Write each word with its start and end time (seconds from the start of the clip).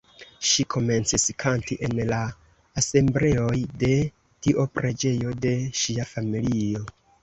Ŝi 0.51 0.63
komencis 0.75 1.25
kanti 1.43 1.77
en 1.89 1.95
la 2.13 2.23
Asembleoj 2.83 3.61
de 3.85 3.93
Dio 4.49 4.69
preĝejo 4.77 5.39
de 5.47 5.57
ŝia 5.85 6.13
familio. 6.15 6.89